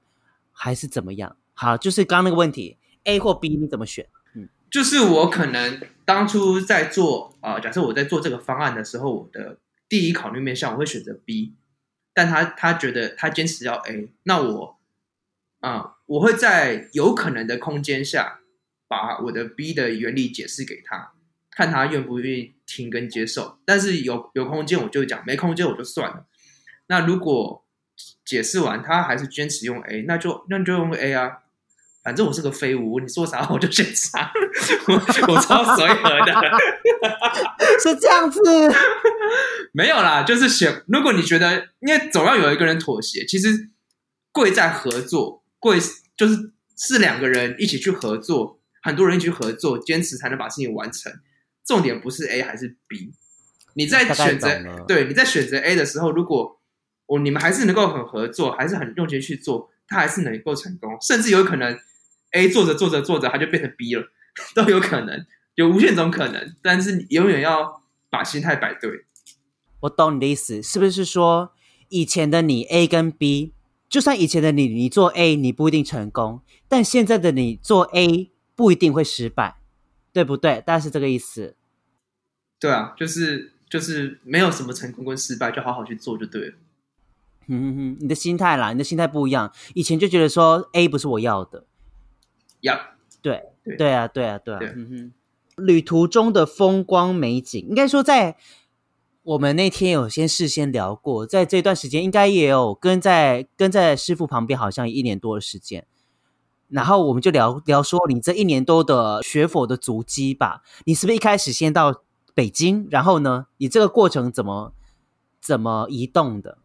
[0.50, 1.36] 还是怎么样？
[1.60, 4.08] 好，就是刚刚那个问题，A 或 B 你怎么选？
[4.34, 11.52] 嗯，就是我可能当初在做啊、假设我在做这个方案的时候，我的第一考虑面向我会选择 B，
[12.14, 14.78] 但他他觉得他坚持要 A，那我
[15.60, 18.40] 啊、我会在有可能的空间下
[18.88, 21.12] 把我的 B 的原理解释给他。
[21.50, 26.24] 看他愿不愿意听跟接受，但是有有空间我就讲，没空间我就算了。
[26.86, 27.66] 那如果
[28.24, 31.42] 解释完他还是坚持用 A，那就那就用 A 啊，
[32.02, 34.32] 反正我是个废物，你说啥我就选啥，
[34.88, 36.32] 我我超随和的，
[37.82, 38.40] 是这样子，
[39.72, 40.82] 没有啦，就是选。
[40.88, 43.68] 如果你觉得，因为总要有一个人妥协，其实
[44.32, 45.78] 贵在合作，贵
[46.16, 51.12] 就是是两个人一起去合作，很多人一起去合作，坚持才能把事情完成。
[51.66, 53.12] 重点不是 A 还是 B，
[53.74, 54.48] 你在选择
[54.88, 56.58] 对你在选择 A 的时候，如果
[57.06, 61.78] 我你们还是能够很合作，还是很用心去做，他还是能够成功，甚至有可能
[62.32, 64.04] A 做着做着做着，它就变成 B 了，
[64.54, 66.54] 都有可能，有无限种可能。
[66.62, 69.06] 但是你永远要把心态摆对。
[69.80, 71.52] 我懂你的意思，是不是说
[71.88, 73.54] 以前的你 A 跟 B，
[73.88, 79.56] 就算以前的你你做 A 你不一定成功，但现在的你做 A 不一定会失败，
[80.12, 80.62] 对不对？
[80.66, 81.56] 大概是这个意思。
[82.60, 86.54] 对啊，就是就是没有什么成功跟失败，就好好去做就对了。
[87.46, 89.50] 嗯哼哼，你的心态啦，你的心态不一样。
[89.74, 91.64] 以前就觉得说 A 不是我要的，
[92.60, 92.80] 要 Yeah.
[93.22, 94.58] 对对对啊对啊对啊。
[94.58, 95.12] 对嗯
[95.56, 98.36] 哼，旅途中的风光美景，应该说在
[99.22, 105.86] 我们那天有先事先聊过，在这段时间应该也有跟在跟在师傅旁边，好像一年多的时间。
[106.68, 110.62] 然后我们就聊聊说你这一年多的学佛的足迹吧。
[110.84, 112.02] 你是不是一开始先到？
[112.32, 113.48] 北京，然后呢？
[113.56, 114.72] 你这个过程怎么
[115.40, 116.58] 怎么移动的？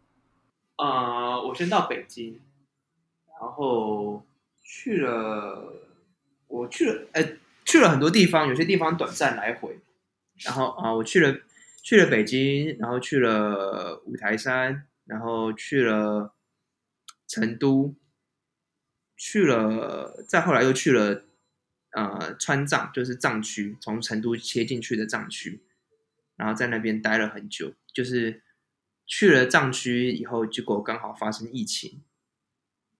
[0.76, 2.40] 啊、呃，我先到北京，
[3.40, 4.22] 然后
[4.62, 5.74] 去了，
[6.48, 9.78] 我去了，呃，去了很多地方，有些地方短暂来回。
[10.44, 11.40] 然后啊、我去了
[11.82, 16.34] 去了北京，然后去了五台山，然后去了
[17.26, 17.94] 成都，
[19.16, 21.24] 去了，再后来又去了
[21.92, 25.62] 呃川藏，就是藏区，从成都切进去的藏区，
[26.36, 27.72] 然后在那边待了很久。
[27.94, 28.42] 就是
[29.06, 32.02] 去了藏区以后，结果刚好发生疫情。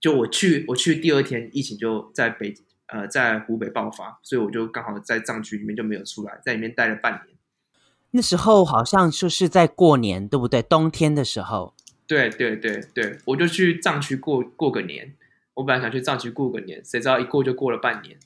[0.00, 2.54] 就我去，我去第二天，疫情就在北
[2.88, 7.36] 呃在湖北爆发，所以我就刚好在藏区里面就没有出来，在里面待了半年。
[8.12, 10.62] 那时候好像就是在过年，对不对？
[10.62, 11.74] 冬天的时候。
[12.06, 15.14] 对对对对，我就去藏区过过个年。
[15.54, 18.18] 我本来想去藏区过个年，谁知道一过就过了半年。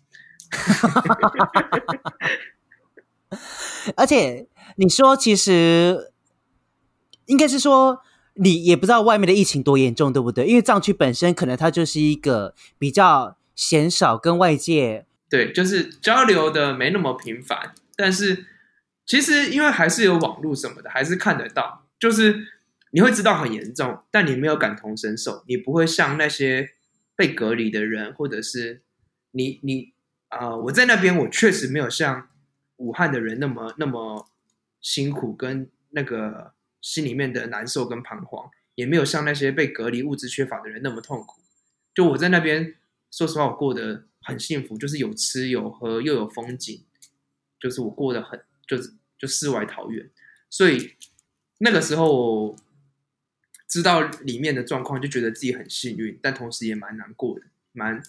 [3.96, 4.46] 而且
[4.76, 6.12] 你说，其实
[7.26, 8.02] 应该是说，
[8.34, 10.46] 你也不知道外面的疫情多严重，对不对？
[10.46, 17.74] 因为藏区本身可能它就是一个比较鲜少跟外界对，就是交流的没那么频繁。
[17.94, 18.46] 但是
[19.04, 22.46] 其实因为还是有网络什么的，还是看得到，就是。
[22.92, 26.70] 你会知道很严重，但你没有感同身受，你不会像那些
[27.14, 28.82] 被隔离的人，或者是
[29.30, 29.92] 你你
[30.26, 32.28] 啊、我在那边，我确实没有像
[32.78, 34.28] 武汉的人那么那么
[34.80, 41.40] 辛苦，跟那个心里面的难受跟彷徨，也没有像那些被隔离、物质缺乏的人那么痛苦。
[41.94, 42.74] 就我在那边，
[43.10, 46.84] 说实话，我过得很幸福，就是有吃有喝，又有风景，
[47.58, 50.10] 就是我过得很就是就世外桃源。
[50.48, 50.96] 所以
[51.58, 52.56] 那个时候。
[53.72, 58.02] 知道里面的状况，就觉得自己很幸运，但同时也蛮难过的，蛮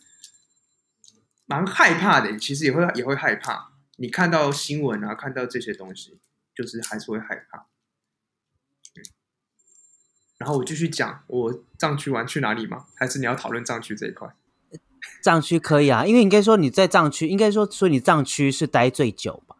[1.46, 2.36] 蛮害怕的。
[2.40, 3.72] 其实也会也会害怕。
[3.98, 6.20] 你看到新闻啊，看到这些东西，
[6.56, 7.68] 就是还是会害怕。
[10.40, 12.88] 然后我继续讲，我藏区玩去哪里吗？
[12.96, 14.36] 还是你要讨论藏区这一块？
[15.22, 19.56] 藏区可以啊，因为应该说你在藏区，应该说说你藏区是待最久吧？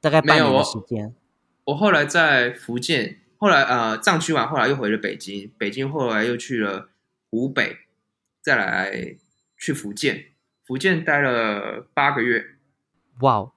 [0.00, 1.14] 大概半年的时间。
[1.64, 3.20] 我，后来在福建。
[3.38, 6.88] 后来呃，藏区完，后来又回了北京，北京后来又去了
[7.30, 7.76] 湖北，
[8.40, 9.16] 再来
[9.58, 10.28] 去福建，
[10.64, 12.42] 福建待了八个月。
[13.20, 13.52] 哇，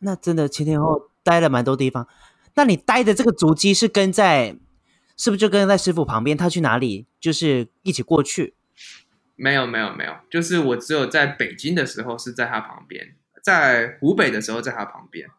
[0.00, 2.06] 那真的前前后后待了蛮多地方。
[2.56, 4.56] 那你待的这个足迹是跟在，
[5.16, 6.36] 是不是就跟在师傅旁边？
[6.36, 8.54] 他去哪里，就是一起过去？
[9.40, 15.30] 没有没有没有，就是我只有在北京的时候是在他旁边，在湖北的时候在他旁边。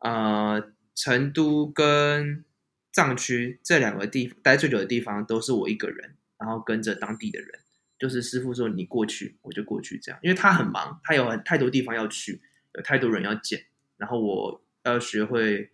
[0.00, 2.44] 呃，成都跟
[2.92, 7.48] 藏区这两个地待最久的地方都是我一个人，然后跟着当地的人，
[7.98, 10.20] 就是师傅说你过去，我就过去这样。
[10.22, 12.42] 因为他很忙，他有很太多地方要去，
[12.74, 13.64] 有太多人要见，
[13.96, 15.70] 然后我要学会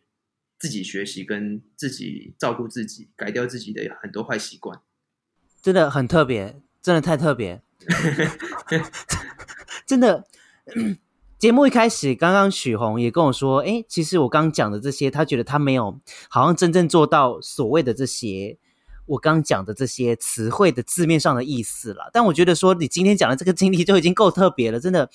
[0.59, 4.81] 自己学习，跟自己照顾自己，改掉自己的很多坏习惯，
[5.63, 7.61] 真的很特别，真的太特别，
[9.85, 10.25] 真的。
[11.37, 18.57] 节目一开始，刚刚许宏也跟我说：“哎，其实我刚讲的这些，他觉得他没有好像真正做到所谓的这些
[19.07, 22.09] 我刚讲的这些词汇的字面上的意思了。
[22.13, 25.11] 但我觉得说你今天讲的这个经历就已经够特别了，真的。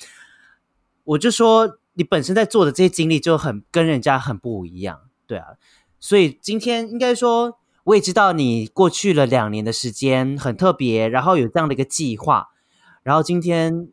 [1.05, 5.53] 我就说你本身在做的这些经历就很跟人家很不一样，对啊。
[6.01, 12.47] 所以今天应该说，我也知道你过去了两年的时间很特别，然后有这样的一个计划，
[13.03, 13.89] 然后今天。”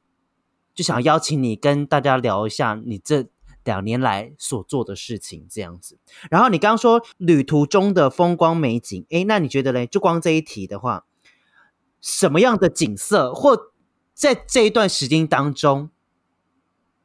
[0.79, 3.27] 就想邀请你跟大家聊一下你这
[3.65, 5.99] 两年来所做的事情，这样子。
[6.31, 9.89] 然后你刚刚说旅途中的风光美景，诶，那你觉得嘞？
[9.89, 11.05] 就光这一题的话，
[12.01, 13.73] 什么样的景色，或
[14.15, 15.91] 在这一段时间当中，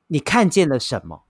[0.06, 1.24] 你看见了什么？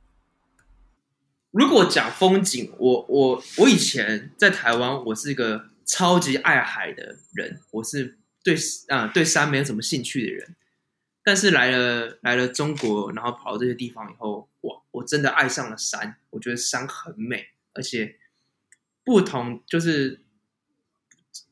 [1.53, 8.55] 如果讲风景，我我我以前在台湾，我是一个超级爱海的人，我是对
[8.87, 10.55] 啊对山没有什么兴趣的人。
[11.23, 16.17] 但是来了来了中国，然后跑到这些地方以后，哇，我真的爱上了山。
[16.31, 18.15] 我觉得山很美，而且
[19.05, 20.21] 不同就是，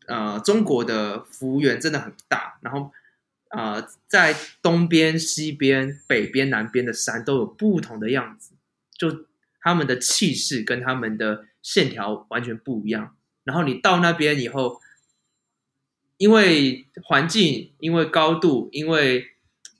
[0.07, 2.57] 呃，中国的幅员真的很大。
[2.61, 2.91] 然后，
[3.51, 8.55] 呃，在东边、西边、北边、南边的山都有不同的样子，
[8.97, 9.27] 就
[9.61, 13.15] 他们的气势跟他们的线条完全不一样。
[13.43, 14.81] 然后你到那边以后，
[16.17, 19.27] 因为环境，因为高度，因为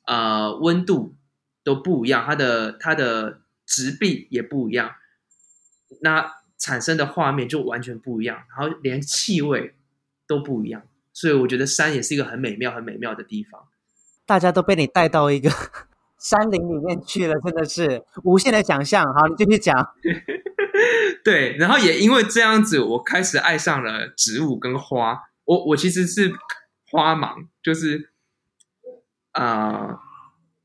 [0.06, 1.16] 呃，温度
[1.64, 4.96] 都不一样，它的它的植被也不一样，
[6.02, 9.76] 那产生的画面就完全不一样，然后连气味
[10.28, 10.84] 都不一样，
[11.14, 13.68] 所以我觉得山也是一个很美妙、很美妙的地方。
[14.26, 15.52] 大家都被你带到一个
[16.22, 19.04] 山林里面去了，真的是无限的想象。
[19.14, 19.76] 好，你继续讲。
[21.26, 25.20] 对，然后也因为这样子，我开始爱上了植物跟花。
[25.46, 26.32] 我我其实是
[26.90, 28.10] 花盲，就是。
[29.34, 29.98] 啊、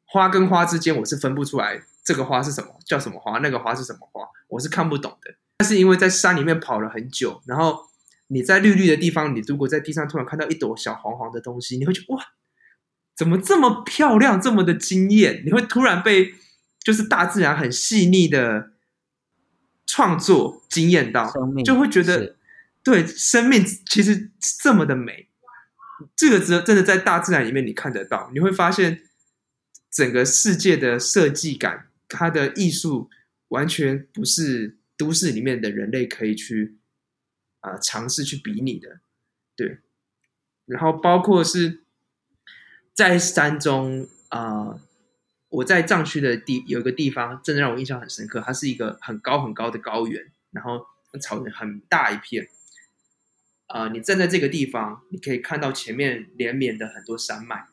[0.07, 5.37] 花跟花之间我是分不出来，这个花是什么，叫什么花，那个花是什么花，我是看不懂的。
[5.59, 7.79] 但是因为在山里面跑了很久，然后
[8.27, 12.21] 你在绿绿的地方，你如果在地上突然看到一朵小黄黄的东西，你会觉得哇，
[13.17, 15.43] 怎么这么漂亮，这么的惊艳？
[15.47, 16.35] 你会突然被
[16.81, 18.73] 就是大自然很细腻的
[19.87, 21.33] 创作惊艳到，
[21.65, 22.37] 就会觉得
[22.83, 24.31] 对生命其实
[24.63, 25.29] 这么的美。
[26.15, 29.03] 这个真真的在大自然里面你看得到，你会发现
[29.91, 33.09] 整个世界的设计感，它的艺术
[33.49, 36.77] 完全不是都市里面的人类可以去
[37.61, 39.01] 啊、呃、尝试去比拟的，
[39.57, 39.79] 对。
[40.67, 41.81] 然后包括是
[42.97, 44.81] 在山中啊、
[45.51, 50.85] 我在藏区的地有一个地方，真的让我印象很深刻，它是一个很高很高的高原，然后
[51.21, 52.49] 草原很大一片。
[53.67, 57.67] 啊、你站在这个地方，你可以看到前面连绵的很多山脉，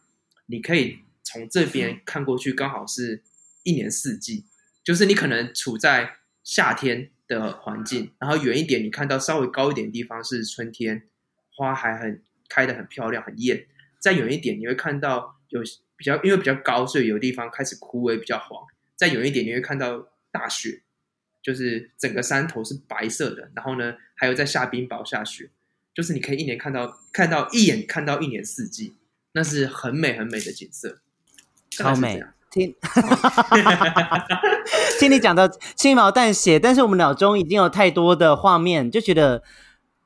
[0.47, 3.23] 你可以从这边看过去，刚好是
[3.63, 4.45] 一年四季。
[4.83, 11.07] 就是你可能处在夏天的环境，然后远一点，你看到稍微高一点的地方是春天，
[11.55, 13.67] 花还很开得很漂亮，很艳。
[14.03, 15.61] 再远一点，你会看到有
[15.95, 18.61] 比较，因为比较高，所以有地方开始枯萎，比较黄。
[18.97, 20.81] 再远一点，你会看到大雪，
[21.41, 25.49] 就是整个山头是白色的，然后呢，还有在下冰雹、下雪。
[25.93, 28.95] 就是你可以一年看到看到一眼看到一年四季，
[29.31, 30.99] 那是很美很美的景色，
[31.69, 32.21] 超美。
[32.51, 32.75] 听，
[34.99, 39.41] 听你讲的轻描淡写，但是我们脑中已经有太多的画面，就觉得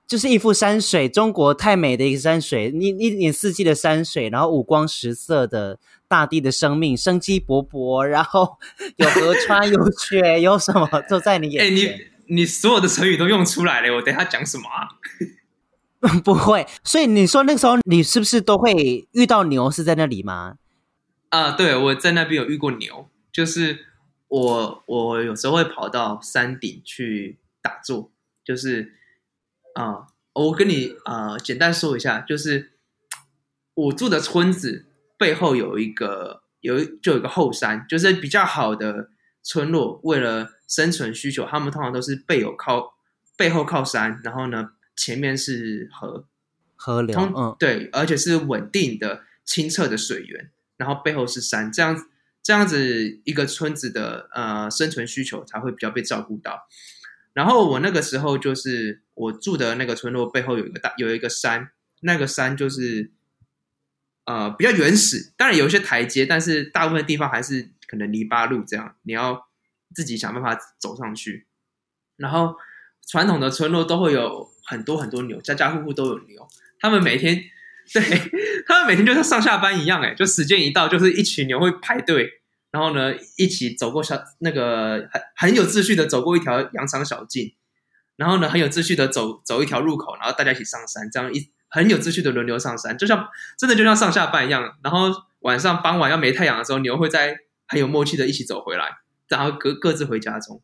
[0.08, 5.78] 就是一幅山水，中国太美的一个山水，一一年四季的山水，然后五光十色的
[6.08, 8.58] 大地的生命，生机勃勃，然后
[8.96, 11.90] 有河川有雪，有什么都在你眼前。
[11.90, 14.88] 哎，你你所有的成语都用出来了，我等一下讲什么啊？
[16.24, 19.70] 不会，所以你说那个时候你是不是都会遇到牛？
[19.70, 20.56] 是在那里吗？
[21.30, 23.80] 啊，对，我在那边有遇过牛，就是
[24.30, 28.12] 我我有时候会跑到山顶去打坐，
[28.46, 28.94] 就是
[29.78, 32.72] 啊，我跟你啊简单说一下，就是
[33.74, 34.86] 我住的村子
[35.18, 39.10] 背后有一个有就有一个后山，就是比较好的
[39.44, 42.96] 村落，为了生存需求，他们通常都是背有靠
[43.38, 44.72] 背后靠山，然后呢。
[45.00, 46.26] 前面是河，
[46.76, 51.96] 河流，嗯，对，而且是稳定的、清澈的水源，然后背后是山，这样
[52.42, 56.68] 这样子一个村子的呃生存需求才会比较被照顾到。
[57.38, 61.70] 然后我那个时候就是我住的那个村落背后有一个大有一个山，
[62.02, 63.12] 那个山就是
[64.26, 69.48] 呃比较原始，当然有一些台阶，但是大部分地方还是可能泥巴路这样，你要
[69.94, 71.46] 自己想办法走上去。
[72.16, 72.56] 然后
[73.08, 74.52] 传统的村落都会有。
[74.70, 76.46] 很多很多牛，家家户户都有牛。
[76.82, 77.42] 他们每天，
[77.94, 78.04] 对，
[78.68, 82.37] 他们每天就像上下班一样，哎，就时间一到，就是一群牛会排队，
[82.72, 87.56] 然后呢，一起走过小那个很很有秩序的走过一条羊肠小径，
[88.18, 94.78] 然后呢，很有秩序的走走一条路口，然后大家一起上山，这样一很有秩序的轮流上山，就像真的就像上下班一样。
[94.84, 95.10] 然后
[95.40, 97.38] 晚上傍晚要没太阳的时候，牛会在
[97.68, 98.98] 很有默契的一起走回来，
[99.28, 100.62] 然后各各自回家中。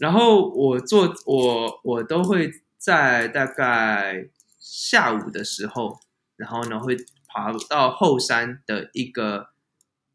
[0.00, 5.98] 然后我做我我都会在大概下午的时候，
[6.36, 6.96] 然后呢会
[7.26, 9.48] 爬到后山的一个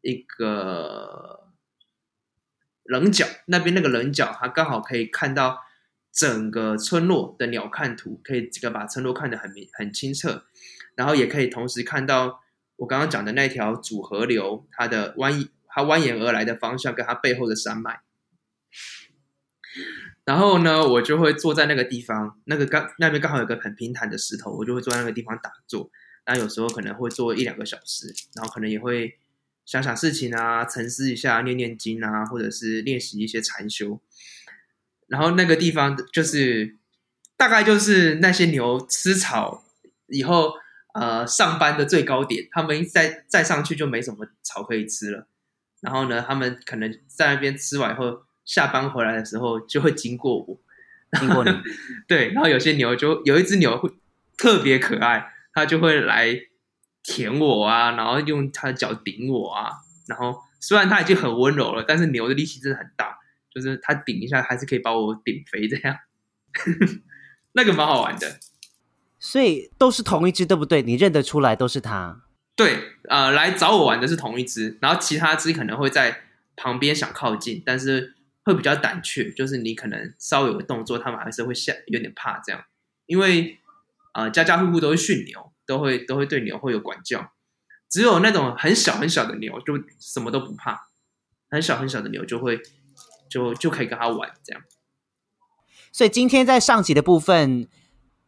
[0.04, 1.48] 一个
[2.84, 5.60] 棱角那边，那个棱角它刚好可以看到
[6.12, 10.44] 整个村落的鸟瞰图，可以这个把村落看得很明很清澈，
[10.94, 12.42] 然后也可以同时看到
[12.76, 18.02] 我刚刚讲的那条主河流它的蜿它蜿蜒而来的方向跟它背后的山脉。
[20.24, 25.90] 然后呢，我就会坐在那个地方，那个刚那边刚好有个很平坦的石头，我就会坐在那个地方打坐。
[26.26, 29.18] 那有时候可能会坐一两个小时，然后可能也会
[29.64, 34.00] 想想事情啊，沉思一下，念念经啊，或者是练习一些禅修。
[35.06, 36.76] 然后那个地方就是
[37.36, 39.64] 大概就是那些牛吃草
[40.08, 40.54] 以后，
[40.94, 45.28] 呃，上班的最高点，他们再再上去就没什么草可以吃了。
[45.80, 48.24] 然后呢，他们可能在那边吃完以后。
[48.44, 50.60] 下班回来的时候就会经过我，
[51.18, 51.50] 经过你，
[52.06, 53.90] 对，然后有些牛就有一只牛会
[54.36, 56.38] 特别可爱，它就会来
[57.04, 59.70] 舔我啊，然后用它的脚顶我啊，
[60.08, 63.16] 然后虽然它已经很温柔了，但是牛的力气真的很大，
[63.54, 65.96] 就是它顶一下还是可以把我顶飞这样，
[67.52, 68.40] 那个蛮好玩的。
[69.20, 70.82] 所以都是同一只对不对？
[70.82, 72.22] 你认得出来都是它？
[72.56, 76.22] 对，呃，来找我玩的是同一只，然后其他只可能会在
[76.56, 78.14] 旁边想靠近，但是。
[78.46, 82.62] 会比较胆怯，就是你可能稍微有个动作，他们还是会吓，有点怕这样。
[83.06, 83.58] 因为
[84.12, 87.32] 啊、呃，家家户户都会训牛，都会都会对牛会有管教。
[87.90, 90.88] 只有那种很小很小的牛，就什么都不怕。
[91.50, 92.60] 很小很小的牛就会
[93.30, 94.62] 就就可以跟他玩这样。
[95.92, 97.68] 所以今天在上集的部分，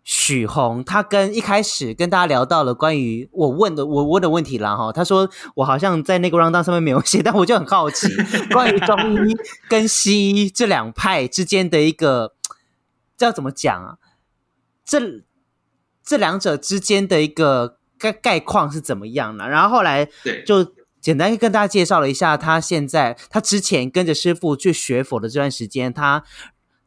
[0.05, 8.07] 许宏，他跟一开始跟大家聊到了关于我问的我问的问题啦哈，他说我好像在那个 rundown 上面没有写，但我就很好奇
[8.55, 9.37] 关于中医
[9.69, 12.37] 跟西医这两派之间的一个，
[13.17, 13.99] 这要怎么讲啊？
[14.85, 15.25] 这
[16.07, 19.47] 这两者之间的一个概概况是怎么样呢？
[19.47, 20.09] 然后后来
[20.47, 26.25] 就简单跟大家介绍了一下他现在他之前跟着师傅去学佛的这段时间，他。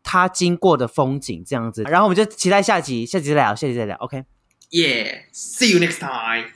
[0.02, 6.50] 他经过的风景这样子，然后我们就期待下集，下集再聊，下集再聊，OK？Yeah，see you next time。